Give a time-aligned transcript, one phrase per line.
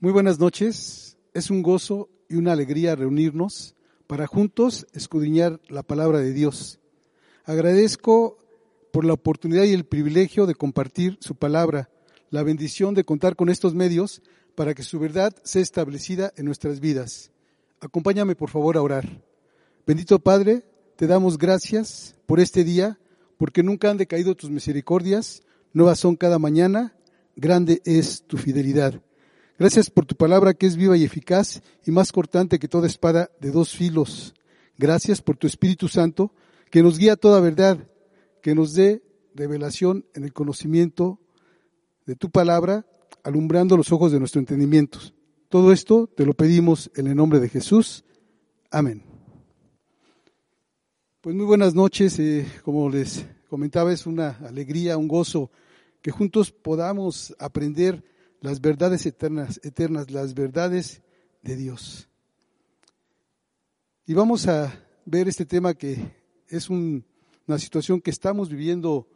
[0.00, 1.16] Muy buenas noches.
[1.34, 3.74] Es un gozo y una alegría reunirnos
[4.06, 6.78] para juntos escudriñar la palabra de Dios.
[7.44, 8.38] Agradezco
[8.92, 11.90] por la oportunidad y el privilegio de compartir su palabra,
[12.30, 14.22] la bendición de contar con estos medios
[14.54, 17.32] para que su verdad sea establecida en nuestras vidas.
[17.80, 19.24] Acompáñame por favor a orar.
[19.84, 23.00] Bendito Padre, te damos gracias por este día,
[23.36, 25.42] porque nunca han decaído tus misericordias,
[25.72, 26.94] nuevas son cada mañana,
[27.34, 29.02] grande es tu fidelidad.
[29.58, 33.28] Gracias por tu palabra que es viva y eficaz y más cortante que toda espada
[33.40, 34.32] de dos filos.
[34.76, 36.32] Gracias por tu Espíritu Santo
[36.70, 37.88] que nos guía a toda verdad,
[38.40, 39.02] que nos dé
[39.34, 41.18] revelación en el conocimiento
[42.06, 42.86] de tu palabra,
[43.24, 45.00] alumbrando los ojos de nuestro entendimiento.
[45.48, 48.04] Todo esto te lo pedimos en el nombre de Jesús.
[48.70, 49.02] Amén.
[51.20, 52.16] Pues muy buenas noches.
[52.20, 55.50] Eh, como les comentaba, es una alegría, un gozo
[56.00, 58.04] que juntos podamos aprender
[58.40, 61.02] las verdades eternas, eternas, las verdades
[61.42, 62.08] de Dios.
[64.06, 66.16] Y vamos a ver este tema que
[66.48, 67.02] es una
[67.58, 69.06] situación que estamos viviendo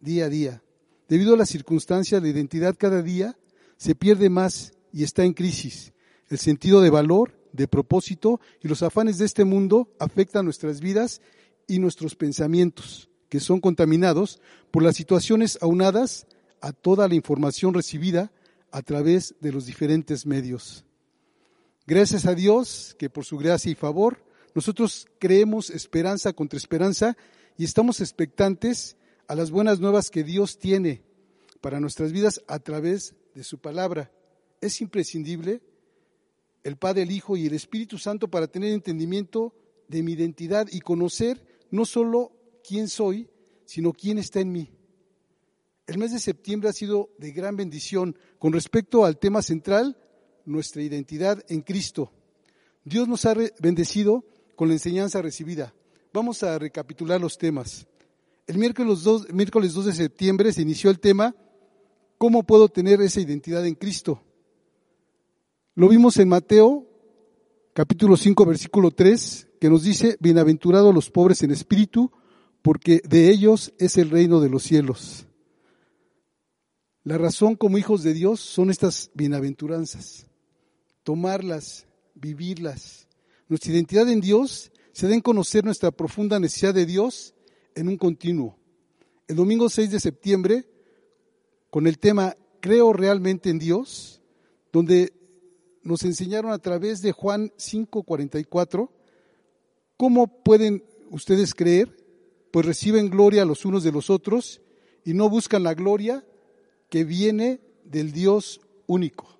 [0.00, 0.62] día a día.
[1.08, 3.36] Debido a las circunstancias, la identidad cada día
[3.76, 5.92] se pierde más y está en crisis.
[6.28, 11.20] El sentido de valor, de propósito y los afanes de este mundo afectan nuestras vidas
[11.66, 16.26] y nuestros pensamientos, que son contaminados por las situaciones aunadas
[16.60, 18.32] a toda la información recibida
[18.70, 20.84] a través de los diferentes medios.
[21.86, 27.16] Gracias a Dios que por su gracia y favor nosotros creemos esperanza contra esperanza
[27.56, 31.02] y estamos expectantes a las buenas nuevas que Dios tiene
[31.60, 34.10] para nuestras vidas a través de su palabra.
[34.60, 35.62] Es imprescindible
[36.62, 39.54] el Padre, el Hijo y el Espíritu Santo para tener entendimiento
[39.88, 42.32] de mi identidad y conocer no solo
[42.66, 43.28] quién soy,
[43.64, 44.70] sino quién está en mí.
[45.90, 49.96] El mes de septiembre ha sido de gran bendición con respecto al tema central,
[50.44, 52.12] nuestra identidad en Cristo.
[52.84, 54.24] Dios nos ha bendecido
[54.54, 55.74] con la enseñanza recibida.
[56.12, 57.88] Vamos a recapitular los temas.
[58.46, 61.34] El miércoles 2, miércoles 2 de septiembre se inició el tema
[62.18, 64.22] ¿Cómo puedo tener esa identidad en Cristo?
[65.74, 66.86] Lo vimos en Mateo
[67.72, 72.12] capítulo 5 versículo 3 que nos dice, bienaventurados los pobres en espíritu,
[72.62, 75.26] porque de ellos es el reino de los cielos.
[77.02, 80.26] La razón como hijos de Dios son estas bienaventuranzas,
[81.02, 83.08] tomarlas, vivirlas.
[83.48, 87.34] Nuestra identidad en Dios se da en conocer nuestra profunda necesidad de Dios
[87.74, 88.58] en un continuo.
[89.28, 90.68] El domingo 6 de septiembre,
[91.70, 94.20] con el tema Creo realmente en Dios,
[94.70, 95.14] donde
[95.82, 98.90] nos enseñaron a través de Juan 5:44
[99.96, 101.96] cómo pueden ustedes creer,
[102.50, 104.60] pues reciben gloria los unos de los otros
[105.04, 106.26] y no buscan la gloria
[106.90, 109.38] que viene del Dios único.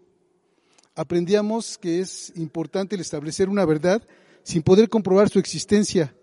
[0.95, 4.03] Aprendíamos que es importante el establecer una verdad
[4.43, 6.15] sin poder comprobar su existencia.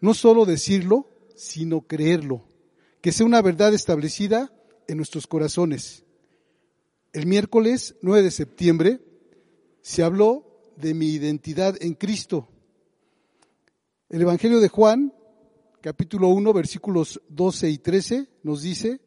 [0.00, 2.44] No solo decirlo, sino creerlo.
[3.00, 4.52] Que sea una verdad establecida
[4.88, 6.04] en nuestros corazones.
[7.12, 9.00] El miércoles 9 de septiembre
[9.82, 10.44] se habló
[10.76, 12.48] de mi identidad en Cristo.
[14.08, 15.12] El Evangelio de Juan,
[15.80, 19.00] capítulo 1, versículos 12 y 13, nos dice,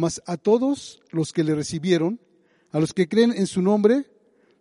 [0.00, 2.18] mas a todos los que le recibieron,
[2.72, 4.06] a los que creen en su nombre,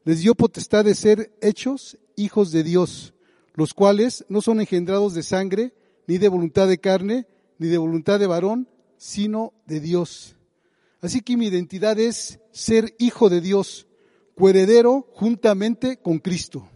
[0.04, 3.14] les dio potestad de ser hechos hijos de Dios,
[3.54, 5.74] los cuales no son engendrados de sangre,
[6.08, 7.26] ni de voluntad de carne,
[7.58, 8.68] ni de voluntad de varón,
[8.98, 10.36] sino de Dios.
[11.00, 13.88] Así que mi identidad es ser hijo de Dios,
[14.36, 16.68] coheredero juntamente con Cristo.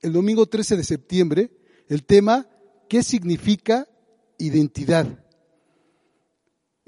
[0.00, 1.50] El domingo 13 de septiembre,
[1.88, 2.48] el tema,
[2.88, 3.86] ¿qué significa
[4.38, 5.06] identidad?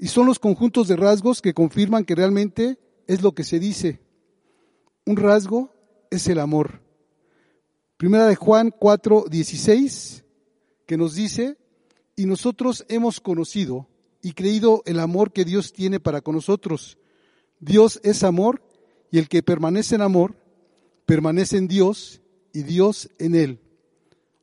[0.03, 2.77] Y son los conjuntos de rasgos que confirman que realmente
[3.07, 4.01] es lo que se dice.
[5.05, 5.71] Un rasgo
[6.11, 6.81] es el amor.
[7.95, 10.25] Primera de Juan 4, 16,
[10.85, 11.55] que nos dice,
[12.17, 13.87] y nosotros hemos conocido
[14.21, 16.97] y creído el amor que Dios tiene para con nosotros.
[17.61, 18.61] Dios es amor
[19.09, 20.35] y el que permanece en amor,
[21.05, 22.19] permanece en Dios
[22.51, 23.61] y Dios en él.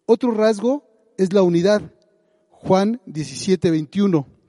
[0.07, 1.93] Otro rasgo es la unidad.
[2.49, 4.40] Juan 17, 21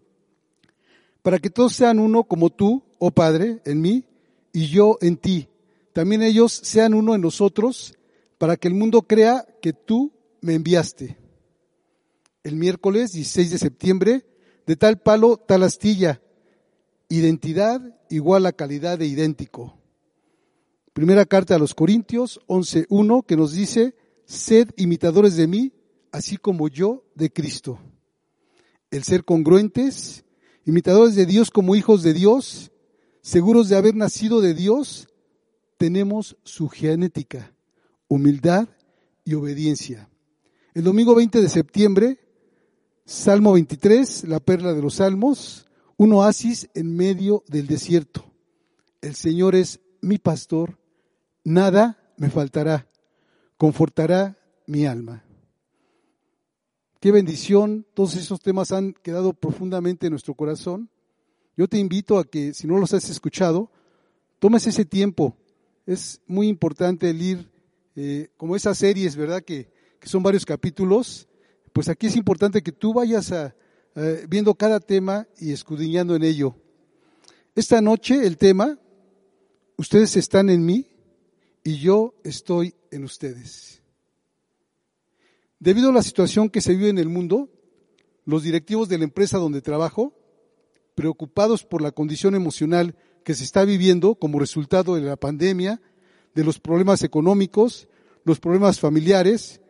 [1.21, 4.06] para que todos sean uno como tú, oh Padre, en mí
[4.53, 5.50] y yo en ti.
[5.94, 7.95] También ellos sean uno en nosotros,
[8.38, 11.18] para que el mundo crea que tú me enviaste.
[12.44, 14.25] El miércoles 16 de septiembre,
[14.65, 16.21] de tal palo, tal astilla.
[17.07, 19.77] Identidad igual a calidad de idéntico.
[20.94, 23.95] Primera carta a los Corintios 11.1 que nos dice,
[24.25, 25.74] sed imitadores de mí,
[26.12, 27.79] así como yo de Cristo.
[28.89, 30.25] El ser congruentes
[30.65, 32.71] imitadores de Dios como hijos de Dios,
[33.21, 35.07] seguros de haber nacido de Dios,
[35.77, 37.53] tenemos su genética,
[38.07, 38.67] humildad
[39.25, 40.09] y obediencia.
[40.73, 42.19] El domingo 20 de septiembre,
[43.05, 45.67] Salmo 23, la perla de los salmos,
[45.97, 48.25] un oasis en medio del desierto.
[49.01, 50.79] El Señor es mi pastor,
[51.43, 52.87] nada me faltará,
[53.57, 54.37] confortará
[54.67, 55.23] mi alma.
[57.01, 60.88] Qué bendición, todos esos temas han quedado profundamente en nuestro corazón.
[61.57, 63.71] Yo te invito a que, si no los has escuchado,
[64.38, 65.36] tomes ese tiempo.
[65.88, 67.50] Es muy importante el ir,
[67.95, 69.42] eh, como esas series, ¿verdad?
[69.42, 69.68] Que,
[70.03, 71.27] son varios capítulos.
[71.74, 73.56] Pues aquí es importante que tú vayas a,
[74.30, 76.56] viendo cada tema y escudriñando en ello.
[77.56, 78.77] Esta noche el tema,
[79.75, 80.86] ustedes están en mí
[81.63, 83.80] y yo estoy en ustedes.
[85.61, 87.47] Debido a la situación que se vive en el mundo,
[88.25, 90.11] los directivos de la empresa donde trabajo,
[90.95, 95.79] preocupados por la condición emocional que se está viviendo como resultado de la pandemia,
[96.33, 97.87] de los problemas económicos,
[98.23, 99.61] los problemas familiares,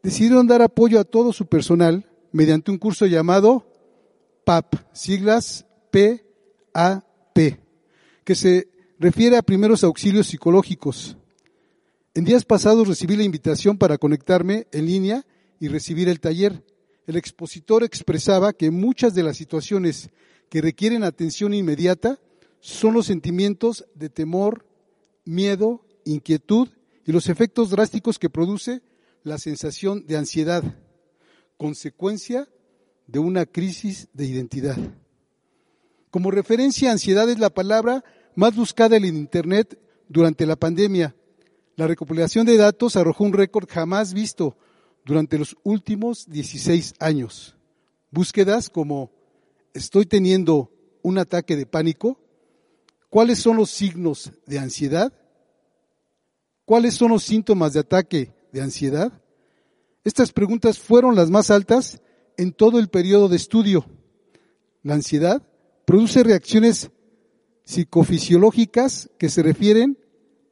[0.00, 3.66] decidieron dar apoyo a todo su personal mediante un curso llamado
[4.44, 7.60] PAP, siglas P-A-P,
[8.22, 8.68] que se
[9.00, 11.16] refiere a primeros auxilios psicológicos.
[12.16, 15.26] En días pasados recibí la invitación para conectarme en línea
[15.60, 16.64] y recibir el taller.
[17.06, 20.08] El expositor expresaba que muchas de las situaciones
[20.48, 22.18] que requieren atención inmediata
[22.58, 24.64] son los sentimientos de temor,
[25.26, 26.70] miedo, inquietud
[27.04, 28.80] y los efectos drásticos que produce
[29.22, 30.64] la sensación de ansiedad,
[31.58, 32.48] consecuencia
[33.06, 34.78] de una crisis de identidad.
[36.10, 38.02] Como referencia, ansiedad es la palabra
[38.34, 39.78] más buscada en Internet
[40.08, 41.14] durante la pandemia.
[41.76, 44.56] La recopilación de datos arrojó un récord jamás visto
[45.04, 47.54] durante los últimos 16 años.
[48.10, 49.10] Búsquedas como
[49.74, 52.18] estoy teniendo un ataque de pánico,
[53.10, 55.12] ¿cuáles son los signos de ansiedad?
[56.64, 59.12] ¿Cuáles son los síntomas de ataque de ansiedad?
[60.02, 62.00] Estas preguntas fueron las más altas
[62.38, 63.84] en todo el periodo de estudio.
[64.82, 65.46] La ansiedad
[65.84, 66.90] produce reacciones
[67.64, 69.98] psicofisiológicas que se refieren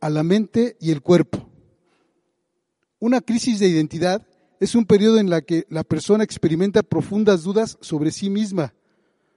[0.05, 1.49] a la mente y el cuerpo.
[2.99, 4.29] Una crisis de identidad
[4.61, 8.75] es un periodo en la que la persona experimenta profundas dudas sobre sí misma,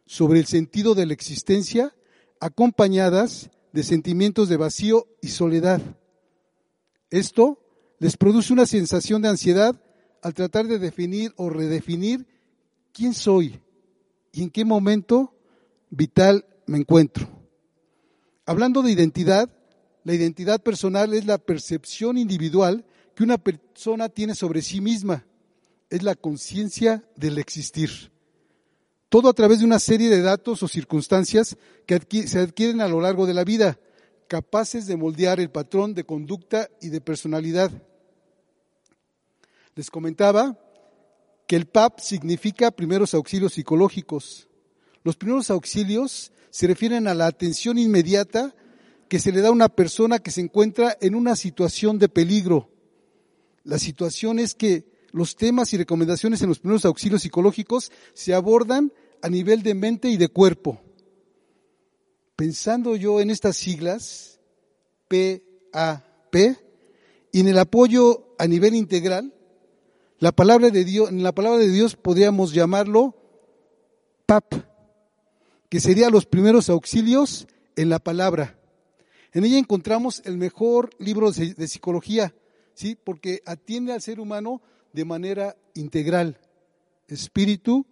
[0.06, 1.96] sobre el sentido de la existencia,
[2.42, 5.80] acompañadas de sentimientos de vacío y soledad.
[7.12, 7.64] Esto
[8.00, 9.82] les produce una sensación de ansiedad
[10.22, 12.28] al tratar de definir o redefinir
[12.92, 13.62] quién soy
[14.34, 15.34] y en qué momento
[15.92, 17.26] vital me encuentro.
[18.46, 19.57] Hablando de identidad,
[20.08, 25.26] la identidad personal es la percepción individual que una persona tiene sobre sí misma,
[25.90, 27.90] es la conciencia del existir.
[29.10, 33.02] Todo a través de una serie de datos o circunstancias que se adquieren a lo
[33.02, 33.80] largo de la vida,
[34.30, 37.70] capaces de moldear el patrón de conducta y de personalidad.
[39.76, 40.58] Les comentaba
[41.48, 44.48] que el PAP significa primeros auxilios psicológicos.
[45.04, 48.56] Los primeros auxilios se refieren a la atención inmediata
[49.08, 52.70] que se le da a una persona que se encuentra en una situación de peligro.
[53.64, 58.92] La situación es que los temas y recomendaciones en los primeros auxilios psicológicos se abordan
[59.22, 60.82] a nivel de mente y de cuerpo.
[62.36, 64.40] Pensando yo en estas siglas,
[65.08, 66.58] P-A-P,
[67.32, 69.34] y en el apoyo a nivel integral,
[70.20, 73.16] la palabra de Dios, en la palabra de Dios podríamos llamarlo
[74.26, 74.54] PAP,
[75.70, 78.57] que sería los primeros auxilios en la palabra.
[79.34, 82.34] En ella encontramos el mejor libro de psicología,
[82.74, 82.96] ¿sí?
[82.96, 84.62] Porque atiende al ser humano
[84.94, 86.40] de manera integral,
[87.08, 87.86] espíritu,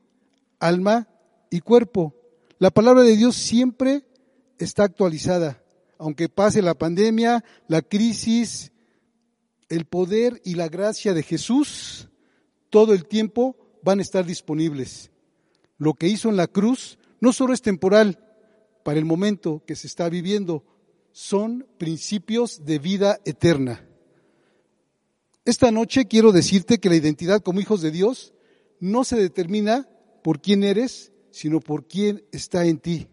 [0.60, 1.08] alma
[1.50, 2.16] y cuerpo.
[2.58, 4.06] La palabra de Dios siempre
[4.58, 5.62] está actualizada,
[5.98, 8.72] aunque pase la pandemia, la crisis,
[9.70, 12.10] el poder y la gracia de Jesús
[12.76, 15.10] todo el tiempo van a estar disponibles.
[15.78, 18.20] Lo que hizo en la cruz no solo es temporal
[18.84, 20.66] para el momento que se está viviendo,
[21.16, 23.88] son principios de vida eterna.
[25.46, 28.34] Esta noche quiero decirte que la identidad como hijos de Dios
[28.82, 29.88] no se determina
[30.22, 33.08] por quién eres, sino por quién está en ti.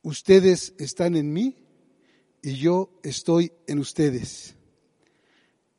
[0.00, 1.58] Ustedes están en mí
[2.40, 4.56] y yo estoy en ustedes.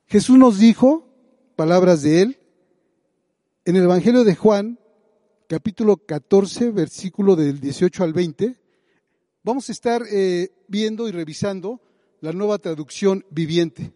[0.05, 1.09] Jesús nos dijo,
[1.55, 2.39] palabras de él,
[3.65, 4.79] en el Evangelio de Juan,
[5.47, 8.66] capítulo 14, versículo del 18 al 20,
[9.43, 11.81] vamos a estar eh, viendo y revisando
[12.21, 13.93] la nueva traducción viviente.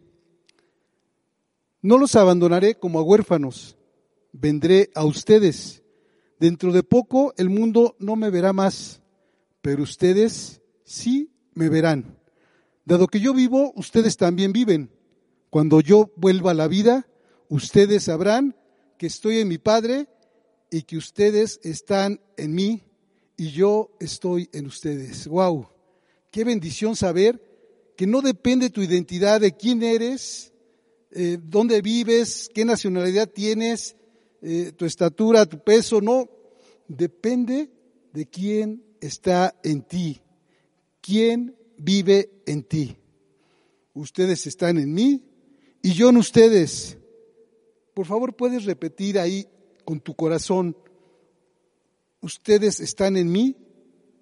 [1.82, 3.78] No los abandonaré como a huérfanos,
[4.32, 5.84] vendré a ustedes.
[6.40, 9.02] Dentro de poco el mundo no me verá más,
[9.62, 12.18] pero ustedes sí me verán.
[12.86, 14.92] Dado que yo vivo, ustedes también viven.
[15.50, 17.08] Cuando yo vuelva a la vida,
[17.50, 18.56] ustedes sabrán
[18.98, 20.08] que estoy en mi Padre
[20.70, 22.84] y que ustedes están en mí
[23.42, 25.26] y yo estoy en ustedes.
[25.26, 25.68] Wow.
[26.30, 27.42] Qué bendición saber
[27.98, 30.54] que no depende tu identidad de quién eres,
[31.10, 33.96] eh, dónde vives, qué nacionalidad tienes,
[34.44, 36.30] eh, tu estatura, tu peso, no.
[36.88, 37.72] Depende
[38.14, 40.22] de quién está en ti,
[41.02, 42.96] quién vive en ti.
[43.96, 45.26] Ustedes están en mí
[45.82, 46.96] y yo en ustedes.
[47.96, 49.48] Por favor, puedes repetir ahí
[49.84, 50.78] con tu corazón,
[52.22, 53.58] ustedes están en mí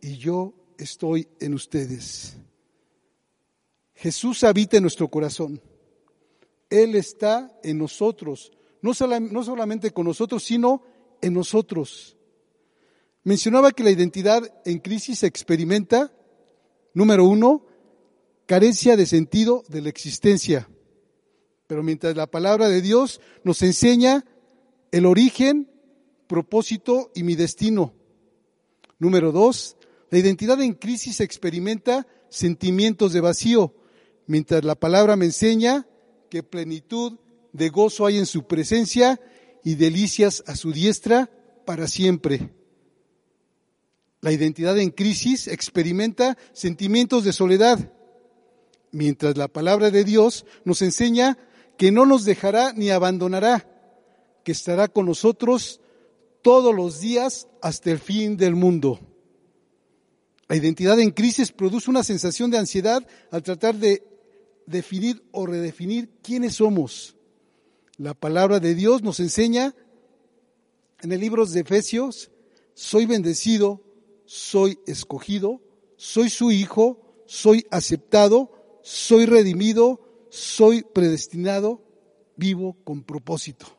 [0.01, 2.37] y yo estoy en ustedes.
[3.93, 5.61] Jesús habita en nuestro corazón.
[6.69, 8.51] Él está en nosotros,
[8.81, 10.83] no, solamente con nosotros, sino
[11.21, 12.15] en nosotros.
[13.23, 16.13] Mencionaba que la identidad en crisis se experimenta,
[16.93, 17.65] número uno,
[18.45, 20.69] carencia de sentido de la existencia.
[21.67, 24.25] Pero mientras la palabra de Dios nos enseña
[24.91, 25.69] el origen,
[26.29, 27.95] propósito y mi destino.
[28.99, 29.75] Número dos,
[30.11, 33.73] la identidad en crisis experimenta sentimientos de vacío,
[34.27, 35.87] mientras la palabra me enseña
[36.29, 37.17] que plenitud
[37.51, 39.19] de gozo hay en su presencia
[39.63, 41.31] y delicias a su diestra
[41.65, 42.53] para siempre.
[44.21, 47.91] La identidad en crisis experimenta sentimientos de soledad,
[48.91, 51.39] mientras la palabra de Dios nos enseña
[51.75, 53.67] que no nos dejará ni abandonará,
[54.43, 55.81] que estará con nosotros
[56.41, 58.99] todos los días hasta el fin del mundo.
[60.47, 64.03] La identidad en crisis produce una sensación de ansiedad al tratar de
[64.65, 67.15] definir o redefinir quiénes somos.
[67.97, 69.75] La palabra de Dios nos enseña
[71.01, 72.31] en el libro de Efesios,
[72.73, 73.81] soy bendecido,
[74.25, 75.61] soy escogido,
[75.97, 81.83] soy su hijo, soy aceptado, soy redimido, soy predestinado,
[82.35, 83.78] vivo con propósito.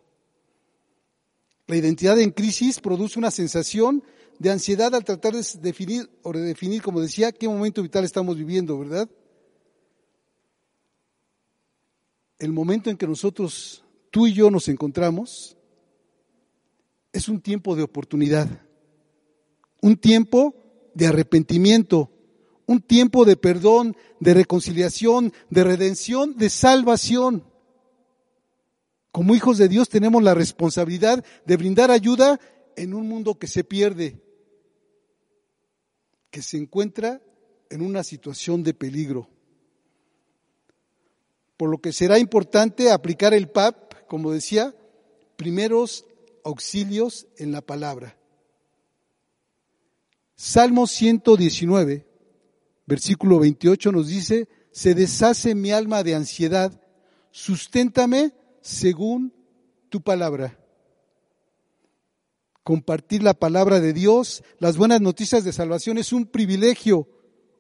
[1.71, 4.03] La identidad en crisis produce una sensación
[4.41, 8.77] de ansiedad al tratar de definir o redefinir, como decía, qué momento vital estamos viviendo,
[8.77, 9.09] ¿verdad?
[12.41, 15.57] El momento en que nosotros, tú y yo nos encontramos,
[17.13, 18.49] es un tiempo de oportunidad,
[19.81, 20.57] un tiempo
[20.93, 22.11] de arrepentimiento,
[22.67, 27.45] un tiempo de perdón, de reconciliación, de redención, de salvación.
[29.13, 32.41] Como hijos de Dios tenemos la responsabilidad de brindar ayuda
[32.77, 34.23] en un mundo que se pierde,
[36.31, 37.21] que se encuentra
[37.71, 39.29] en una situación de peligro.
[41.57, 44.75] Por lo que será importante aplicar el PAP, como decía,
[45.37, 46.07] primeros
[46.45, 48.17] auxilios en la palabra.
[50.37, 52.07] Salmo 119,
[52.87, 56.81] versículo 28 nos dice, se deshace mi alma de ansiedad,
[57.31, 59.33] susténtame según
[59.89, 60.59] tu palabra.
[62.63, 67.09] Compartir la palabra de Dios, las buenas noticias de salvación es un privilegio,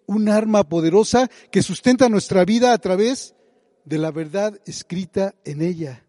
[0.06, 3.34] un arma poderosa que sustenta nuestra vida a través
[3.84, 6.06] de la verdad escrita en ella.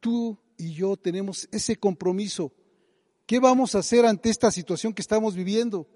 [0.00, 2.52] Tú y yo tenemos ese compromiso.
[3.26, 5.86] ¿Qué vamos a hacer ante esta situación que estamos viviendo?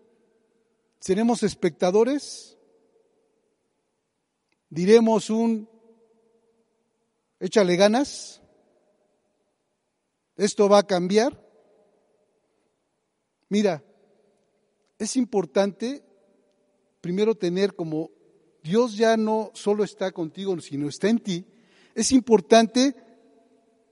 [1.01, 2.57] ¿Seremos espectadores?
[4.71, 5.69] ¿Diremos un
[7.41, 8.41] échale ganas,
[10.37, 11.45] esto va a cambiar.
[13.49, 13.83] Mira,
[14.99, 16.05] es importante
[17.01, 18.11] primero tener como
[18.63, 21.47] Dios ya no solo está contigo, sino está en ti.
[21.95, 22.95] Es importante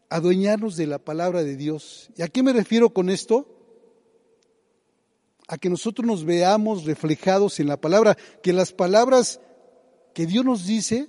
[0.08, 2.10] adueñarnos de la palabra de Dios.
[2.16, 3.52] ¿Y a qué me refiero con esto?
[5.48, 9.40] A que nosotros nos veamos reflejados en la palabra, que las palabras
[10.12, 11.08] que Dios nos dice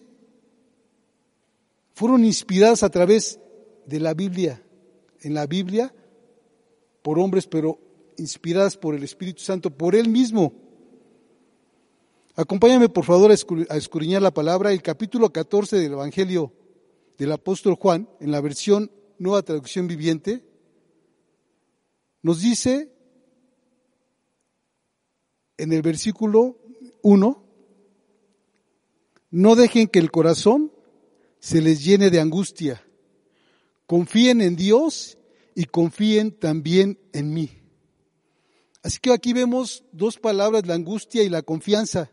[1.98, 3.40] fueron inspiradas a través
[3.88, 4.64] de la Biblia,
[5.22, 5.92] en la Biblia,
[7.02, 7.80] por hombres, pero
[8.20, 10.54] inspiradas por el Espíritu Santo, por Él mismo.
[12.36, 16.54] Acompáñame por favor a escudriñar la palabra, el capítulo 14 del Evangelio
[17.18, 20.46] del apóstol Juan, en la versión Nueva Traducción Viviente,
[22.22, 22.92] nos dice
[25.58, 26.60] en el versículo
[27.02, 27.44] 1,
[29.32, 30.77] no dejen que el corazón
[31.40, 32.84] se les llene de angustia.
[33.86, 35.18] Confíen en Dios
[35.56, 37.52] y confíen también en mí.
[38.84, 42.12] Así que aquí vemos dos palabras, la angustia y la confianza.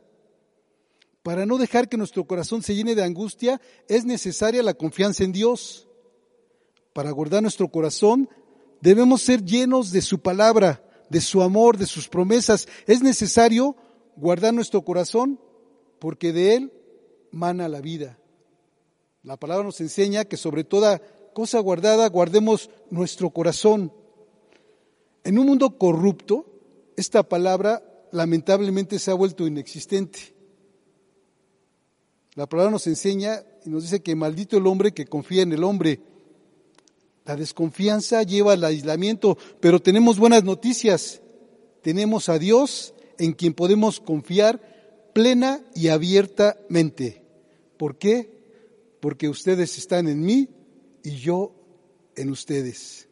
[1.23, 5.33] Para no dejar que nuestro corazón se llene de angustia, es necesaria la confianza en
[5.33, 5.89] Dios.
[6.93, 8.29] Para guardar nuestro corazón,
[8.81, 12.69] debemos ser llenos de su palabra, de su amor, de sus promesas.
[12.87, 13.77] Es necesario
[14.17, 15.41] guardar nuestro corazón
[15.99, 16.73] porque de él
[17.31, 18.19] mana la vida.
[19.25, 21.01] La palabra nos enseña que sobre toda
[21.33, 23.91] cosa guardada guardemos nuestro corazón.
[25.25, 26.45] En un mundo corrupto,
[26.97, 30.35] esta palabra lamentablemente se ha vuelto inexistente.
[32.35, 35.65] La palabra nos enseña y nos dice que maldito el hombre que confía en el
[35.65, 36.01] hombre.
[37.25, 41.23] La desconfianza lleva al aislamiento, pero tenemos buenas noticias.
[41.81, 44.61] Tenemos a Dios en quien podemos confiar
[45.15, 47.23] plena y abiertamente.
[47.79, 48.34] ¿Por qué?
[49.05, 50.49] Porque ustedes están en mí
[51.03, 51.55] y yo
[52.17, 53.07] en ustedes.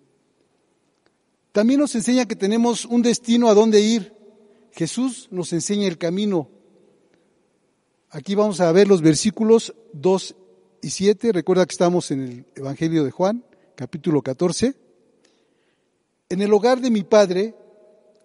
[1.53, 4.15] También nos enseña que tenemos un destino a dónde ir.
[4.71, 6.49] Jesús nos enseña el camino.
[8.09, 10.35] Aquí vamos a ver los versículos 2
[10.81, 11.31] y 7.
[11.31, 13.45] Recuerda que estamos en el Evangelio de Juan,
[13.75, 14.75] capítulo 14.
[16.31, 17.55] En el hogar de mi Padre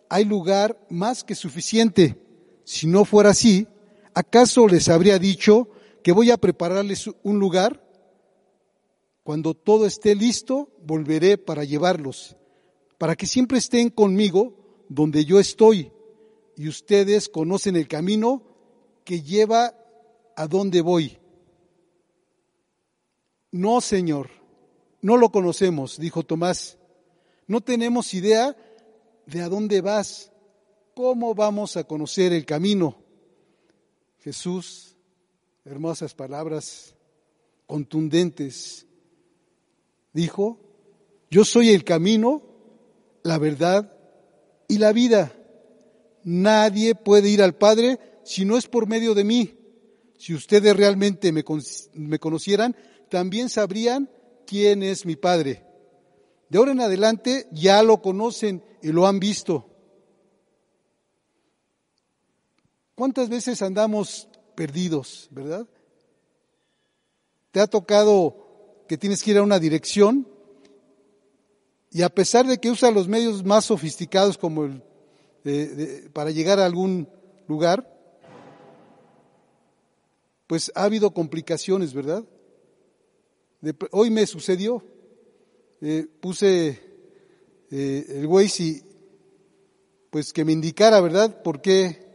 [0.08, 2.16] hay lugar más que suficiente.
[2.64, 3.68] Si no fuera así,
[4.14, 5.68] ¿acaso les habría dicho
[6.08, 7.86] que voy a prepararles un lugar?
[9.24, 12.38] Cuando todo esté listo, volveré para llevarlos,
[12.98, 15.92] para que siempre estén conmigo donde yo estoy
[16.56, 18.42] y ustedes conocen el camino
[19.04, 19.76] que lleva
[20.38, 21.18] a donde voy.
[23.52, 24.30] No, Señor,
[25.02, 26.78] no lo conocemos, dijo Tomás.
[27.48, 28.56] No tenemos idea
[29.26, 30.32] de a dónde vas.
[30.96, 32.96] ¿Cómo vamos a conocer el camino?
[34.20, 34.97] Jesús,
[35.70, 36.96] hermosas palabras
[37.66, 38.88] contundentes,
[40.14, 40.60] dijo,
[41.30, 42.42] yo soy el camino,
[43.24, 43.94] la verdad
[44.70, 45.34] y la vida.
[46.24, 49.56] Nadie puede ir al Padre si no es por medio de mí.
[50.18, 51.44] Si ustedes realmente me,
[51.94, 52.76] me conocieran,
[53.10, 54.10] también sabrían
[54.46, 55.66] quién es mi Padre.
[56.50, 59.70] De ahora en adelante ya lo conocen y lo han visto.
[62.96, 65.68] ¿Cuántas veces andamos perdidos, verdad?
[67.52, 70.28] ¿Te ha tocado que tienes que ir a una dirección
[71.92, 74.82] y a pesar de que usa los medios más sofisticados como el
[76.12, 77.08] para llegar a algún
[77.48, 77.88] lugar,
[80.48, 82.26] pues ha habido complicaciones, ¿verdad?
[83.92, 84.84] hoy me sucedió,
[85.82, 86.80] eh, puse
[87.72, 88.84] eh, el Waze
[90.10, 91.42] pues que me indicara, ¿verdad?
[91.44, 92.06] ¿Por qué?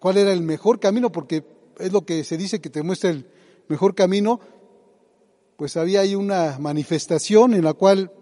[0.00, 1.10] ¿Cuál era el mejor camino?
[1.12, 1.44] Porque
[1.78, 3.26] es lo que se dice que te muestra el
[3.68, 4.40] mejor camino
[5.58, 8.12] pues había ahí una manifestación en la cual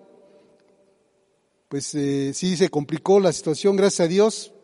[1.69, 4.55] pues eh, sí se complicó la situación, gracias a Dios,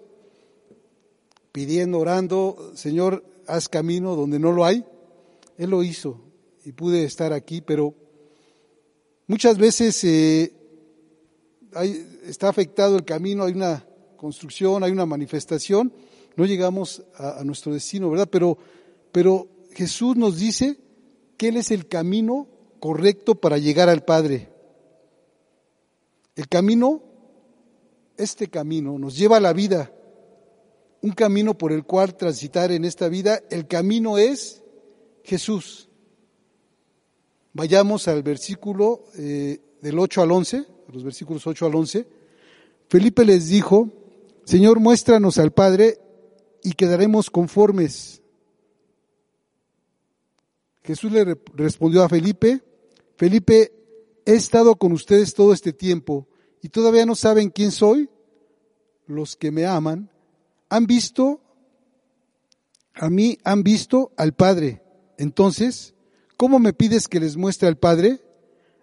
[1.53, 4.87] pidiendo, orando, Señor, haz camino donde no lo hay.
[5.59, 6.19] Él lo hizo
[6.65, 7.95] y pude estar aquí, pero
[9.27, 10.55] muchas veces eh,
[12.25, 15.93] está afectado el camino, hay una construcción, hay una manifestación,
[16.37, 18.31] no llegamos a, a nuestro destino, ¿verdad?
[18.33, 18.57] Pero,
[19.13, 20.79] pero Jesús nos dice
[21.37, 22.49] que Él es el camino
[22.81, 24.51] correcto para llegar al Padre.
[26.35, 27.03] El camino,
[28.17, 29.93] este camino, nos lleva a la vida,
[31.03, 33.41] un camino por el cual transitar en esta vida.
[33.51, 34.63] El camino es
[35.25, 35.89] Jesús.
[37.53, 42.07] Vayamos al versículo eh, del 8 al 11, los versículos 8 al 11.
[42.89, 43.91] Felipe les dijo,
[44.45, 45.99] Señor, muéstranos al Padre
[46.63, 48.22] y quedaremos conformes.
[50.85, 52.61] Jesús le respondió a Felipe,
[53.17, 53.73] Felipe,
[54.25, 56.27] he estado con ustedes todo este tiempo
[56.61, 58.09] y todavía no saben quién soy.
[59.07, 60.11] Los que me aman
[60.69, 61.41] han visto,
[62.95, 64.83] a mí han visto al Padre.
[65.19, 65.95] Entonces,
[66.37, 68.21] ¿cómo me pides que les muestre al Padre?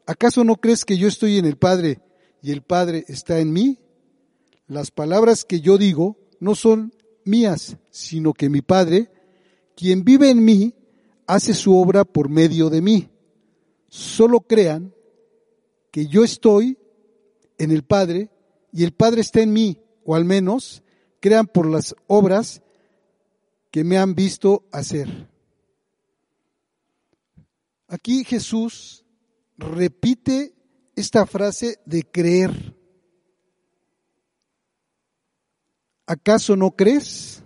[0.05, 1.99] ¿Acaso no crees que yo estoy en el Padre
[2.41, 3.79] y el Padre está en mí?
[4.67, 6.93] Las palabras que yo digo no son
[7.25, 9.11] mías, sino que mi Padre,
[9.75, 10.75] quien vive en mí,
[11.29, 13.07] hace su obra por medio de mí
[13.87, 14.95] solo crean
[15.91, 16.79] que yo estoy
[17.59, 18.31] en el Padre
[18.73, 20.81] y el Padre está en mí, o al menos
[21.19, 22.63] crean por las obras
[23.69, 25.29] que me han visto hacer.
[27.87, 29.05] Aquí Jesús
[29.55, 30.55] repite
[30.95, 32.75] esta frase de creer.
[36.07, 37.43] ¿Acaso no crees?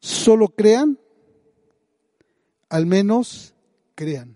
[0.00, 0.98] Solo crean,
[2.72, 3.54] al menos
[3.94, 4.34] crean.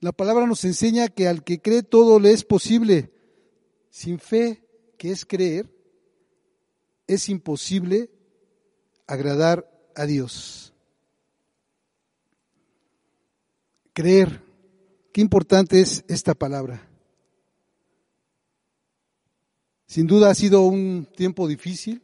[0.00, 3.10] La palabra nos enseña que al que cree todo le es posible.
[3.88, 4.62] Sin fe,
[4.98, 5.74] que es creer,
[7.06, 8.10] es imposible
[9.06, 10.74] agradar a Dios.
[13.94, 14.42] Creer,
[15.14, 16.86] qué importante es esta palabra.
[19.86, 22.02] Sin duda ha sido un tiempo difícil,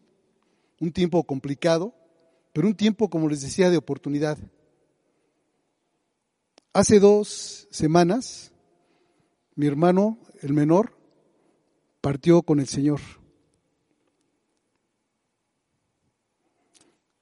[0.81, 1.95] un tiempo complicado,
[2.55, 4.39] pero un tiempo, como les decía, de oportunidad.
[6.73, 8.53] Hace dos semanas,
[9.55, 10.97] mi hermano, el menor,
[12.01, 13.01] partió con el Señor.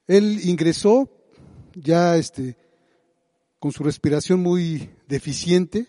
[0.06, 1.10] Él ingresó
[1.74, 2.56] ya este,
[3.58, 5.88] con su respiración muy deficiente.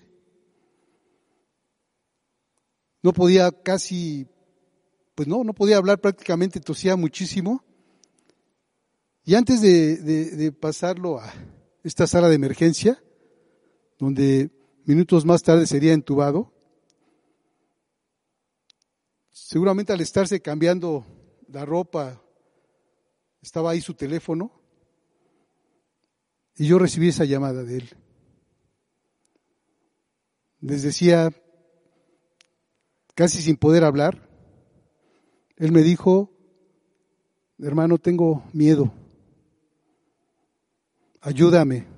[3.02, 4.28] No podía casi,
[5.15, 7.63] pues no, no podía hablar prácticamente, tosía muchísimo.
[9.24, 11.34] Y antes de, de pasarlo a
[11.84, 13.02] esta sala de emergencia,
[13.98, 14.52] donde
[14.86, 16.54] minutos más tarde sería entubado,
[19.32, 21.06] seguramente al estarse cambiando
[21.50, 22.22] la ropa,
[23.42, 24.52] estaba ahí su teléfono,
[26.56, 27.90] y yo recibí esa llamada de él.
[30.60, 31.32] Les decía,
[33.14, 34.28] casi sin poder hablar,
[35.56, 36.32] él me dijo,
[37.60, 38.92] hermano, tengo miedo,
[41.22, 41.97] ayúdame.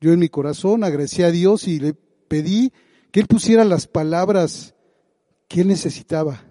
[0.00, 2.72] Yo en mi corazón agradecí a Dios y le pedí
[3.12, 4.74] que Él pusiera las palabras
[5.48, 6.44] que Él necesitaba.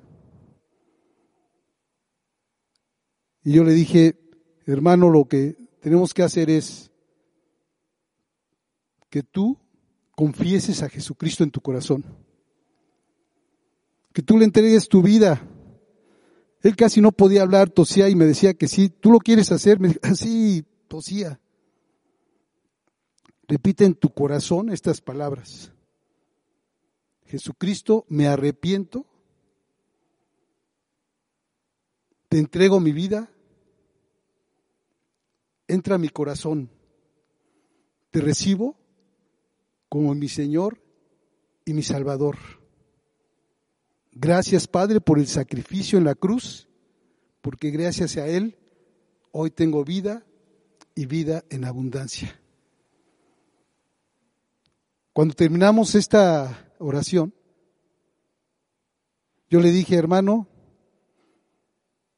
[3.43, 4.19] Y yo le dije,
[4.65, 6.91] hermano, lo que tenemos que hacer es
[9.09, 9.57] que tú
[10.15, 12.05] confieses a Jesucristo en tu corazón.
[14.13, 15.41] Que tú le entregues tu vida.
[16.61, 19.79] Él casi no podía hablar, tosía y me decía que sí, tú lo quieres hacer,
[19.79, 21.39] me así tosía.
[23.49, 25.71] Repite en tu corazón estas palabras.
[27.25, 29.07] Jesucristo, me arrepiento,
[32.27, 33.31] te entrego mi vida,
[35.67, 36.69] entra a mi corazón.
[38.11, 38.77] Te recibo
[39.89, 40.79] como mi Señor
[41.65, 42.37] y mi Salvador.
[44.11, 46.67] Gracias, Padre, por el sacrificio en la cruz,
[47.41, 48.59] porque gracias a Él
[49.31, 50.23] hoy tengo vida
[50.93, 52.39] y vida en abundancia.
[55.13, 57.33] Cuando terminamos esta oración,
[59.49, 60.47] yo le dije, hermano,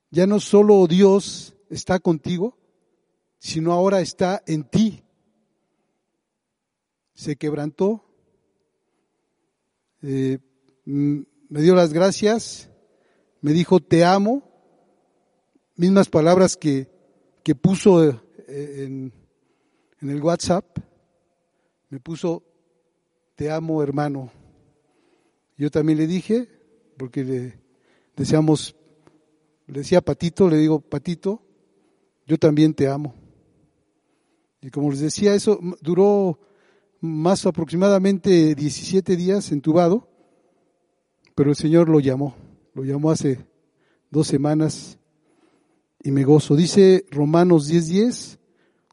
[0.10, 2.58] ya no solo Dios está contigo,
[3.40, 5.04] sino ahora está en ti.
[7.14, 8.04] Se quebrantó,
[10.02, 10.40] eh,
[10.86, 12.70] me dio las gracias,
[13.40, 14.44] me dijo, te amo,
[15.76, 16.90] mismas palabras que,
[17.44, 19.14] que puso eh, en,
[20.02, 20.78] en el WhatsApp,
[21.90, 22.44] me puso,
[23.42, 24.32] te amo hermano.
[25.58, 26.48] Yo también le dije,
[26.96, 27.60] porque le
[28.16, 28.76] deseamos,
[29.66, 31.42] le decía Patito, le digo, Patito,
[32.28, 33.16] yo también te amo.
[34.62, 36.38] Y como les decía, eso duró
[37.00, 40.08] más aproximadamente 17 días entubado,
[41.34, 42.36] pero el Señor lo llamó,
[42.76, 43.44] lo llamó hace
[44.12, 45.00] dos semanas
[46.04, 46.56] y me gozo.
[46.56, 48.40] Dice Romanos 10:10, 10,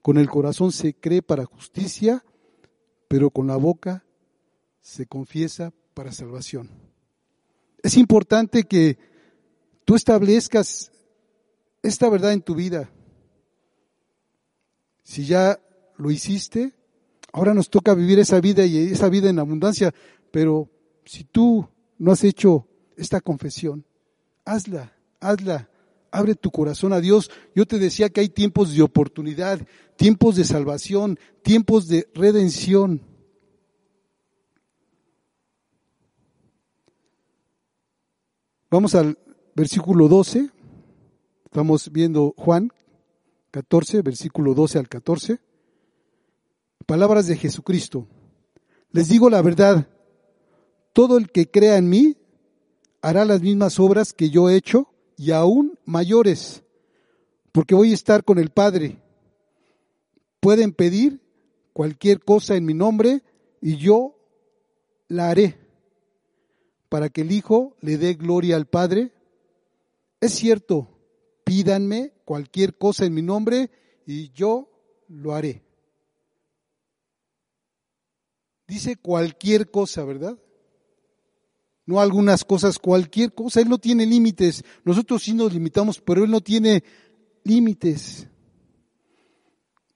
[0.00, 2.24] con el corazón se cree para justicia,
[3.08, 4.06] pero con la boca
[4.80, 6.70] se confiesa para salvación.
[7.82, 8.98] Es importante que
[9.84, 10.90] tú establezcas
[11.82, 12.90] esta verdad en tu vida.
[15.02, 15.60] Si ya
[15.96, 16.74] lo hiciste,
[17.32, 19.94] ahora nos toca vivir esa vida y esa vida en abundancia.
[20.30, 20.68] Pero
[21.04, 23.84] si tú no has hecho esta confesión,
[24.44, 25.70] hazla, hazla.
[26.10, 27.30] Abre tu corazón a Dios.
[27.54, 29.60] Yo te decía que hay tiempos de oportunidad,
[29.96, 33.02] tiempos de salvación, tiempos de redención.
[38.70, 39.18] Vamos al
[39.54, 40.50] versículo 12.
[41.46, 42.70] Estamos viendo Juan
[43.50, 45.40] 14, versículo 12 al 14.
[46.84, 48.06] Palabras de Jesucristo.
[48.92, 49.88] Les digo la verdad,
[50.92, 52.18] todo el que crea en mí
[53.00, 56.62] hará las mismas obras que yo he hecho y aún mayores,
[57.52, 58.98] porque voy a estar con el Padre.
[60.40, 61.22] Pueden pedir
[61.72, 63.22] cualquier cosa en mi nombre
[63.62, 64.14] y yo
[65.08, 65.58] la haré,
[66.88, 69.12] para que el Hijo le dé gloria al Padre.
[70.20, 70.88] Es cierto,
[71.44, 73.70] pídanme cualquier cosa en mi nombre
[74.06, 74.70] y yo
[75.08, 75.62] lo haré.
[78.66, 80.38] Dice cualquier cosa, ¿verdad?
[81.86, 83.60] No algunas cosas, cualquier cosa.
[83.60, 84.62] Él no tiene límites.
[84.84, 86.84] Nosotros sí nos limitamos, pero Él no tiene
[87.44, 88.28] límites.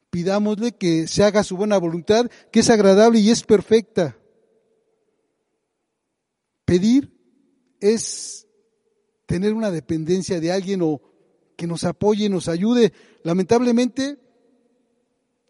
[0.09, 4.17] Pidámosle que se haga su buena voluntad, que es agradable y es perfecta.
[6.73, 7.13] Pedir
[7.81, 8.49] es
[9.27, 11.03] tener una dependencia de alguien o
[11.55, 12.95] que nos apoye, nos ayude.
[13.25, 14.19] Lamentablemente,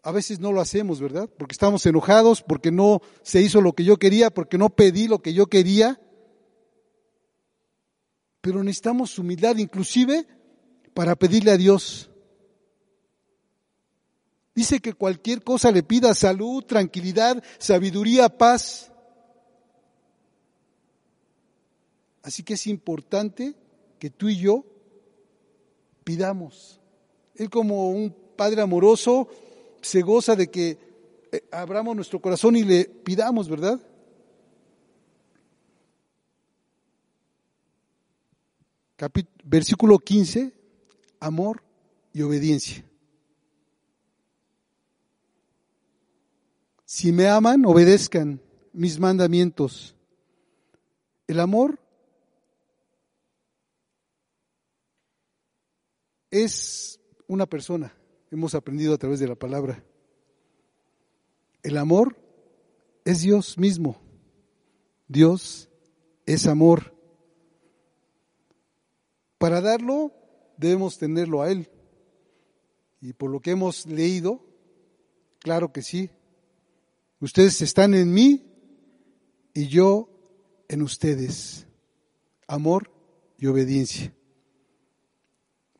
[0.03, 1.29] a veces no lo hacemos, ¿verdad?
[1.39, 5.21] Porque estamos enojados, porque no se hizo lo que yo quería, porque no pedí lo
[5.21, 6.01] que yo quería.
[8.41, 10.27] Pero necesitamos humildad, inclusive
[10.93, 12.11] para pedirle a Dios.
[14.53, 18.92] Dice que cualquier cosa le pida salud, tranquilidad, sabiduría, paz.
[22.23, 23.53] Así que es importante
[23.99, 24.65] que tú y yo
[26.03, 26.79] pidamos.
[27.35, 29.27] Él como un padre amoroso
[29.81, 30.77] se goza de que
[31.31, 33.79] eh, abramos nuestro corazón y le pidamos, ¿verdad?
[39.43, 40.53] versículo 15,
[41.19, 41.61] amor
[42.13, 42.85] y obediencia.
[46.85, 48.39] Si me aman, obedezcan
[48.71, 49.95] mis mandamientos.
[51.27, 51.82] El amor
[56.33, 57.95] es una persona,
[58.31, 59.83] hemos aprendido a través de la palabra.
[61.61, 62.17] El amor
[63.05, 64.01] es Dios mismo.
[65.07, 65.69] Dios
[66.25, 66.97] es amor.
[69.37, 70.11] Para darlo
[70.57, 71.69] debemos tenerlo a Él.
[72.99, 74.43] Y por lo que hemos leído,
[75.37, 76.09] claro que sí.
[77.19, 78.43] Ustedes están en mí
[79.53, 80.09] y yo
[80.67, 81.67] en ustedes.
[82.47, 82.89] Amor
[83.37, 84.15] y obediencia.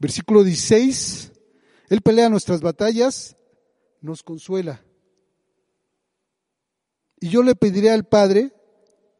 [0.03, 1.31] Versículo 16.
[1.87, 3.37] Él pelea nuestras batallas,
[4.01, 4.83] nos consuela.
[7.21, 8.51] Y yo le pediré al Padre,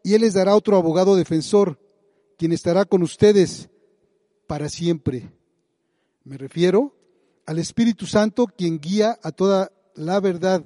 [0.03, 1.79] y Él les dará otro abogado defensor,
[2.37, 3.69] quien estará con ustedes
[4.45, 5.31] para siempre.
[6.25, 6.93] Me refiero
[7.45, 10.65] al Espíritu Santo, quien guía a toda la verdad.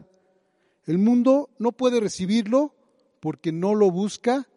[0.87, 2.73] El mundo no puede recibirlo
[3.19, 4.49] porque no lo busca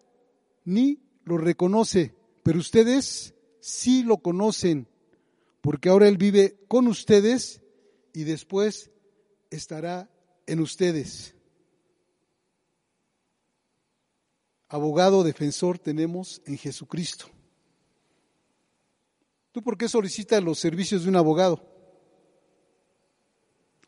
[0.65, 4.89] ni lo reconoce, pero ustedes sí lo conocen,
[5.61, 7.63] porque ahora Él vive con ustedes
[8.13, 8.91] y después
[9.51, 10.11] estará
[10.47, 11.35] en ustedes.
[14.71, 17.27] abogado defensor tenemos en Jesucristo.
[19.51, 21.61] ¿Tú por qué solicitas los servicios de un abogado?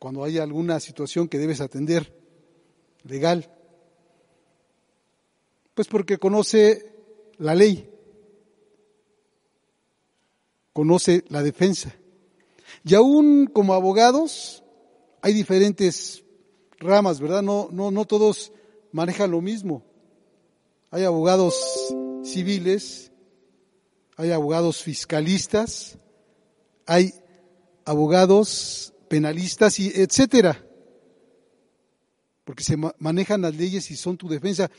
[0.00, 2.20] Cuando hay alguna situación que debes atender
[3.04, 3.48] legal.
[5.74, 6.92] Pues porque conoce
[7.38, 7.88] la ley,
[10.72, 11.94] conoce la defensa.
[12.84, 14.62] Y aún como abogados
[15.20, 16.24] hay diferentes
[16.78, 17.42] ramas, ¿verdad?
[17.42, 18.52] No, no, no todos
[18.90, 19.84] manejan lo mismo.
[20.90, 21.54] Hay abogados
[22.24, 23.12] civiles,
[24.16, 25.98] hay abogados fiscalistas,
[26.86, 27.14] hay
[27.84, 30.64] abogados penalistas y etcétera.
[32.44, 34.70] Porque se manejan las leyes y son tu defensa.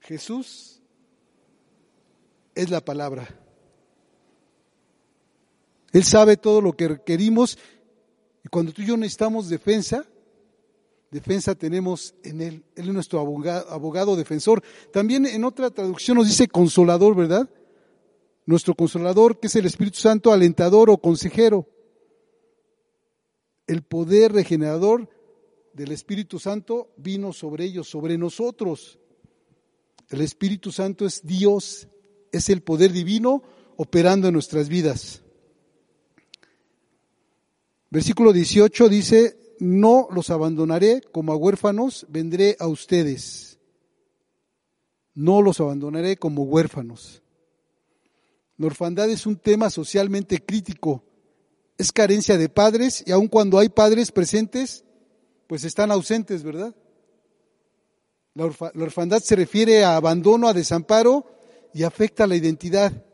[0.00, 0.80] Jesús
[2.54, 3.28] es la palabra.
[5.92, 7.58] Él sabe todo lo que requerimos
[8.46, 10.06] y cuando tú y yo necesitamos defensa,
[11.10, 12.64] defensa tenemos en Él.
[12.76, 14.62] Él es nuestro abogado, defensor.
[14.92, 17.50] También en otra traducción nos dice consolador, ¿verdad?
[18.44, 21.68] Nuestro consolador, que es el Espíritu Santo, alentador o consejero.
[23.66, 25.10] El poder regenerador
[25.72, 29.00] del Espíritu Santo vino sobre ellos, sobre nosotros.
[30.08, 31.88] El Espíritu Santo es Dios,
[32.30, 33.42] es el poder divino
[33.76, 35.24] operando en nuestras vidas.
[37.90, 43.58] Versículo 18 dice, no los abandonaré como a huérfanos, vendré a ustedes.
[45.14, 47.22] No los abandonaré como huérfanos.
[48.58, 51.04] La orfandad es un tema socialmente crítico.
[51.78, 54.84] Es carencia de padres y aun cuando hay padres presentes,
[55.46, 56.74] pues están ausentes, ¿verdad?
[58.34, 61.24] La, orfandad se refiere a abandono, a desamparo
[61.72, 63.05] y afecta a la identidad.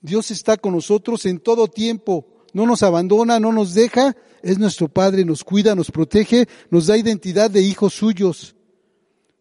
[0.00, 4.88] Dios está con nosotros en todo tiempo no nos abandona, no nos deja, es nuestro
[4.88, 8.56] Padre, nos cuida, nos protege, nos da identidad de hijos suyos.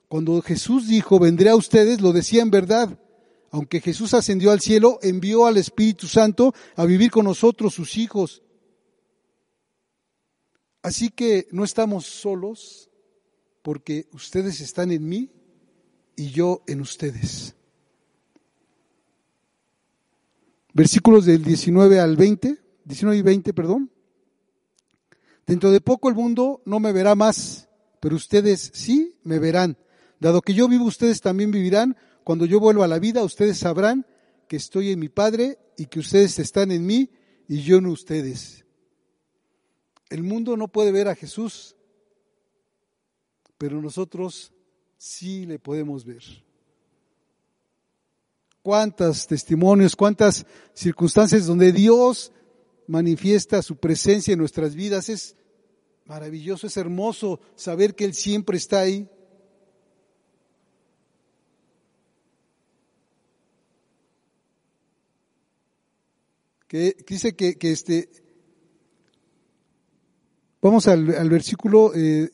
[0.10, 3.00] Cuando Jesús dijo, vendré a ustedes, lo decía en verdad.
[3.52, 8.44] Aunque Jesús ascendió al cielo, envió al Espíritu Santo a vivir con nosotros, sus hijos.
[10.82, 12.90] Así que no estamos solos
[13.62, 15.32] porque ustedes están en mí
[16.18, 17.56] y yo en ustedes.
[20.76, 22.58] Versículos del 19 al 20.
[22.84, 23.90] 19 y 20, perdón.
[25.48, 27.70] Dentro de poco el mundo no me verá más,
[28.02, 29.78] pero ustedes sí me verán.
[30.20, 31.96] Dado que yo vivo, ustedes también vivirán.
[32.26, 34.06] Cuando yo vuelva a la vida, ustedes sabrán
[34.50, 37.10] que estoy en mi Padre y que ustedes están en mí
[37.48, 38.66] y yo en ustedes.
[40.10, 41.78] El mundo no puede ver a Jesús,
[43.58, 44.52] pero nosotros
[44.98, 46.45] sí le podemos ver.
[48.66, 52.32] Cuántos testimonios, cuántas circunstancias donde Dios
[52.88, 55.08] manifiesta su presencia en nuestras vidas.
[55.08, 55.36] Es
[56.06, 59.08] maravilloso, es hermoso saber que Él siempre está ahí.
[66.68, 68.10] que dice que, este,
[70.60, 72.32] vamos al, versículo eh,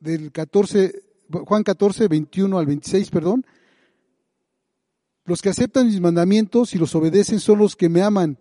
[0.00, 1.04] del 14,
[1.46, 3.46] Juan 14, 21 al 26, perdón.
[5.24, 8.38] Los que aceptan mis mandamientos y los obedecen son los que me aman.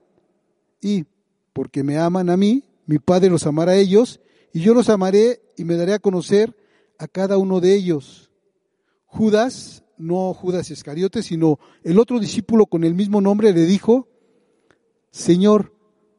[0.82, 1.06] Y
[1.54, 4.20] porque me aman a mí, mi Padre los amará a ellos,
[4.54, 6.56] y yo los amaré y me daré a conocer
[6.98, 8.32] a cada uno de ellos.
[9.06, 14.08] Judas, no Judas Iscariote, sino el otro discípulo con el mismo nombre, le dijo,
[15.12, 15.76] Señor,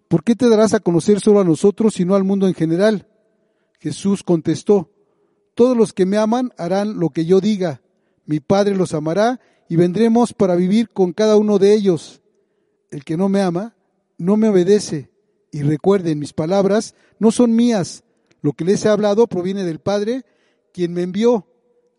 [0.08, 3.08] ¿por qué te darás a conocer solo a nosotros y no al mundo en general?
[3.80, 4.90] Jesús contestó,
[5.54, 7.82] Todos los que me aman harán lo que yo diga.
[8.26, 12.20] Mi Padre los amará y vendremos para vivir con cada uno de ellos.
[12.90, 13.74] El que no me ama,
[14.18, 15.10] no me obedece.
[15.50, 18.04] Y recuerden, mis palabras no son mías.
[18.40, 20.24] Lo que les he hablado proviene del Padre,
[20.72, 21.46] quien me envió.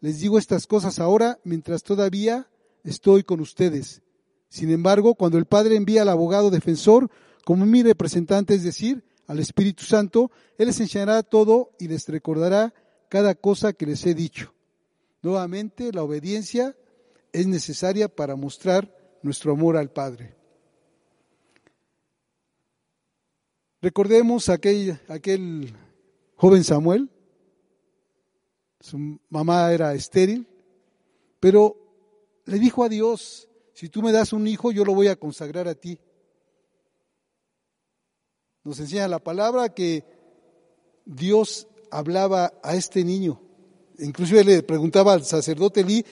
[0.01, 2.49] Les digo estas cosas ahora mientras todavía
[2.83, 4.01] estoy con ustedes.
[4.49, 7.09] Sin embargo, cuando el Padre envía al abogado defensor
[7.45, 12.73] como mi representante, es decir, al Espíritu Santo, Él les enseñará todo y les recordará
[13.09, 14.53] cada cosa que les he dicho.
[15.21, 16.75] Nuevamente, la obediencia
[17.33, 20.35] es necesaria para mostrar nuestro amor al Padre.
[23.81, 25.73] Recordemos aquel, aquel
[26.35, 27.09] joven Samuel,
[28.79, 30.47] su mamá era estéril,
[31.39, 31.75] pero
[32.45, 35.67] le dijo a Dios, si tú me das un hijo, yo lo voy a consagrar
[35.67, 35.99] a ti.
[38.63, 40.05] Nos enseña la palabra que
[41.05, 43.41] Dios hablaba a este niño.
[43.99, 46.05] Inclusive le preguntaba al sacerdote Lee,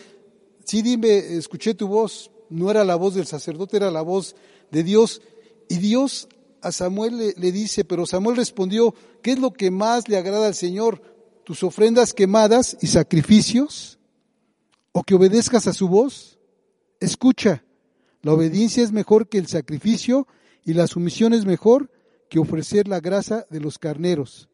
[0.72, 4.38] sí dime, escuché tu voz, no era la voz del sacerdote, era la voz
[4.72, 5.22] de Dios.
[5.68, 6.30] Y Dios
[6.62, 10.56] a Samuel le, dice, pero Samuel respondió, ¿qué es lo que más le agrada al
[10.56, 11.02] Señor?
[11.44, 14.00] ¿Tus ofrendas quemadas y sacrificios?
[14.94, 16.40] ¿O que obedezcas a su voz?
[17.02, 17.66] Escucha,
[18.22, 20.26] la obediencia es mejor que el sacrificio
[20.64, 21.92] y la sumisión es mejor
[22.30, 24.48] que ofrecer la grasa de los carneros.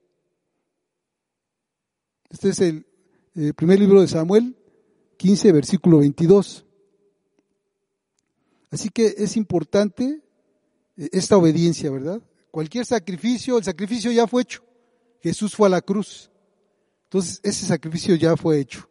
[2.31, 2.87] Este es el,
[3.35, 4.55] el primer libro de Samuel,
[5.17, 6.65] 15, versículo 22.
[8.69, 10.21] Así que es importante
[10.97, 12.21] eh, esta obediencia, ¿verdad?
[12.51, 14.63] Cualquier sacrificio, el sacrificio ya fue hecho.
[15.21, 16.31] Jesús fue a la cruz.
[17.05, 18.87] Entonces, ese sacrificio ya fue hecho.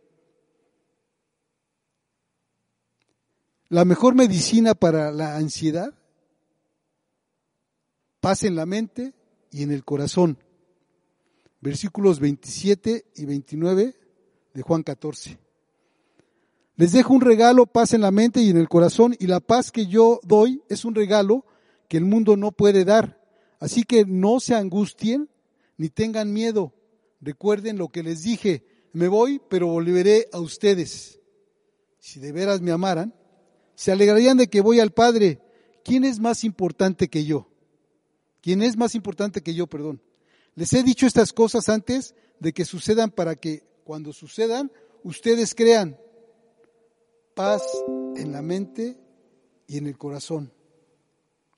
[3.69, 5.93] La mejor medicina para la ansiedad
[8.21, 9.13] pasa en la mente
[9.51, 10.39] y en el corazón.
[11.61, 13.95] Versículos 27 y 29
[14.55, 15.46] de Juan 14.
[16.77, 19.73] Les dejo un regalo, paz en la mente y en el corazón, y la paz
[19.73, 21.47] que yo doy es un regalo
[21.89, 23.19] que el mundo no puede dar.
[23.59, 25.31] Así que no se angustien
[25.79, 26.75] ni tengan miedo.
[27.23, 28.63] Recuerden lo que les dije,
[28.93, 31.19] me voy, pero volveré a ustedes.
[31.99, 33.15] Si de veras me amaran,
[33.75, 35.41] se alegrarían de que voy al Padre.
[35.83, 37.49] ¿Quién es más importante que yo?
[38.43, 40.03] ¿Quién es más importante que yo, perdón?
[40.55, 44.71] Les he dicho estas cosas antes de que sucedan para que cuando sucedan
[45.03, 45.99] ustedes crean
[47.37, 47.63] paz
[48.17, 48.97] en la mente
[49.69, 50.51] y en el corazón.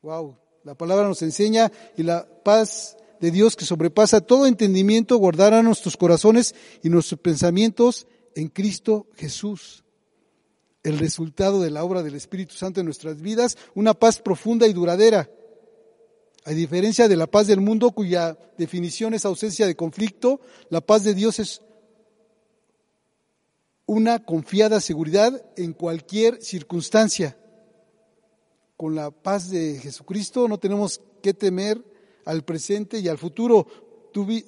[0.03, 5.63] Wow, la palabra nos enseña y la paz de Dios que sobrepasa todo entendimiento guardará
[5.63, 9.85] nuestros corazones y nuestros pensamientos en Cristo Jesús
[10.83, 14.73] el resultado de la obra del Espíritu Santo en nuestras vidas, una paz profunda y
[14.73, 15.31] duradera.
[16.45, 21.05] A diferencia de la paz del mundo, cuya definición es ausencia de conflicto, la paz
[21.05, 21.63] de Dios es
[23.89, 27.39] una confiada seguridad en cualquier circunstancia.
[28.77, 31.83] Con la paz de Jesucristo no tenemos que temer
[32.27, 33.67] al presente y al futuro.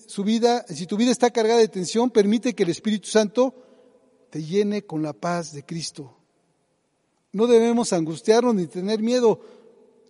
[0.07, 3.55] su vida, si tu vida está cargada de tensión, permite que el Espíritu Santo
[4.29, 6.15] te llene con la paz de Cristo.
[7.33, 9.41] No debemos angustiarnos ni tener miedo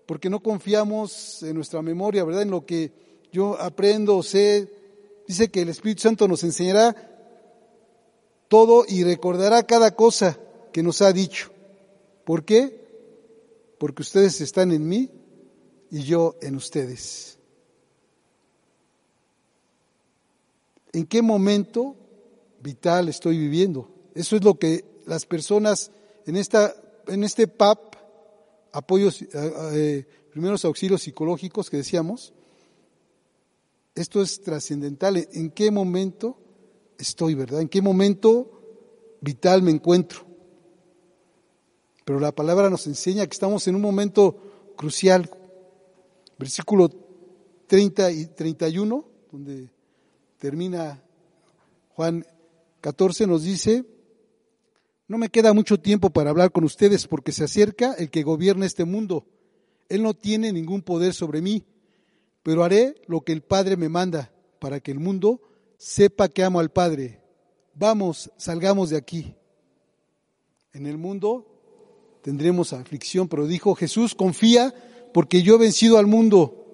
[0.07, 2.43] porque no confiamos en nuestra memoria, ¿verdad?
[2.43, 2.93] En lo que
[3.31, 4.73] yo aprendo, sé.
[5.29, 7.10] Dice que el Espíritu Santo nos enseñará
[8.51, 10.37] todo y recordará cada cosa
[10.73, 11.53] que nos ha dicho.
[12.25, 12.81] ¿Por qué?
[13.79, 15.09] Porque ustedes están en mí
[15.89, 17.39] y yo en ustedes.
[20.93, 21.95] ¿En qué momento
[22.61, 23.89] vital estoy viviendo?
[24.17, 25.93] Eso es lo que las personas
[26.27, 26.75] en esta
[27.07, 27.95] en este PAP,
[28.73, 32.33] apoyos, eh, eh, primeros auxilios psicológicos que decíamos,
[33.95, 35.29] esto es trascendental.
[35.33, 36.37] ¿En qué momento
[37.03, 37.61] estoy, verdad?
[37.61, 40.27] ¿En qué momento vital me encuentro?
[42.05, 45.31] Pero la palabra nos enseña que estamos en un momento crucial.
[46.39, 46.91] Versículo
[47.67, 49.71] 30 y 31, donde
[50.39, 51.03] termina
[51.95, 52.27] Juan
[52.81, 53.85] 14, nos dice,
[55.07, 58.67] no me queda mucho tiempo para hablar con ustedes porque se acerca el que gobierna
[58.67, 59.27] este mundo,
[59.89, 61.65] Él no tiene ningún poder sobre mí,
[62.43, 65.43] pero haré lo que el Padre me manda para que el mundo
[65.81, 67.23] sepa que amo al Padre.
[67.75, 69.35] Vamos, salgamos de aquí.
[70.75, 71.47] En el mundo
[72.23, 74.75] tendremos aflicción, pero dijo Jesús, confía
[75.15, 76.67] porque yo he vencido al mundo.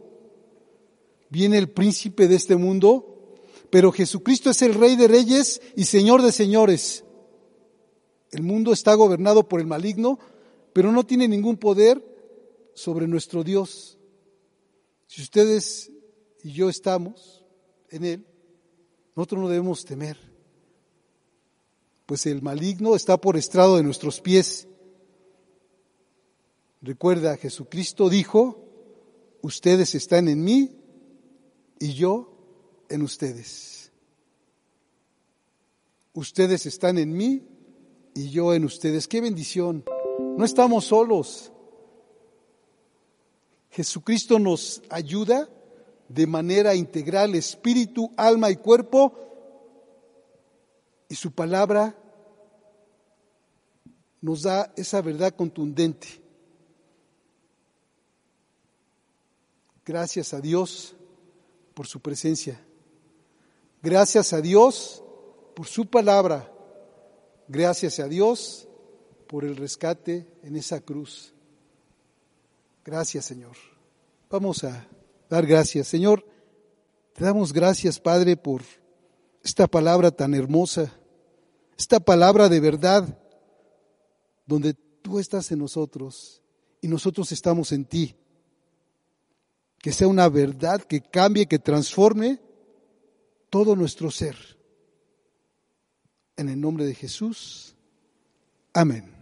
[1.31, 3.39] Viene el príncipe de este mundo,
[3.71, 7.05] pero Jesucristo es el rey de reyes y señor de señores.
[8.33, 10.19] El mundo está gobernado por el maligno,
[10.73, 12.05] pero no tiene ningún poder
[12.75, 13.99] sobre nuestro Dios.
[15.07, 15.93] Si ustedes
[16.43, 17.45] y yo estamos
[17.89, 18.27] en Él,
[19.17, 20.19] nosotros no debemos temer,
[22.05, 24.69] pues el maligno está por estrado de nuestros pies.
[26.83, 28.63] Recuerda, Jesucristo dijo,
[29.41, 30.77] ustedes están en mí
[31.81, 32.37] y yo
[32.91, 33.91] en ustedes.
[36.13, 37.43] Ustedes están en mí
[38.15, 39.09] y yo en ustedes.
[39.09, 39.83] Qué bendición.
[40.37, 41.53] No estamos solos.
[43.71, 45.49] Jesucristo nos ayuda
[46.09, 49.13] de manera integral, espíritu, alma y cuerpo,
[51.09, 51.97] y su palabra
[54.21, 56.09] nos da esa verdad contundente.
[59.85, 60.97] Gracias a Dios
[61.75, 62.61] por su presencia.
[63.83, 65.03] Gracias a Dios
[65.55, 66.53] por su palabra.
[67.47, 68.69] Gracias a Dios
[69.29, 71.33] por el rescate en esa cruz.
[72.85, 73.57] Gracias, Señor.
[74.29, 74.89] Vamos a
[75.29, 75.89] dar gracias.
[75.89, 76.25] Señor,
[77.13, 78.63] te damos gracias, Padre, por
[79.43, 80.93] esta palabra tan hermosa,
[81.79, 83.19] esta palabra de verdad,
[84.47, 86.43] donde tú estás en nosotros
[86.81, 88.15] y nosotros estamos en ti.
[89.79, 92.41] Que sea una verdad que cambie, que transforme
[93.51, 94.37] todo nuestro ser.
[96.37, 97.77] En el nombre de Jesús.
[98.73, 99.16] Amén.